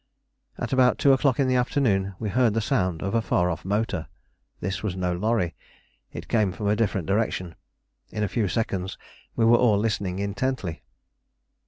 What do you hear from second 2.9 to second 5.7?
of a far off motor. This was no lorry.